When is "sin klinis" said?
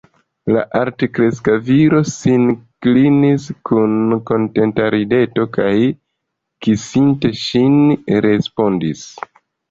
2.11-3.43